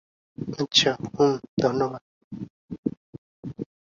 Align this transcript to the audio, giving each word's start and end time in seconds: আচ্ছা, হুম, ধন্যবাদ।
আচ্ছা, 0.59 0.91
হুম, 1.15 1.33
ধন্যবাদ। 1.61 2.01